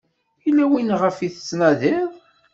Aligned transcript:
Yella 0.45 0.65
win 0.71 0.89
ɣef 1.01 1.17
i 1.25 1.29
tettnadiḍ? 1.35 2.11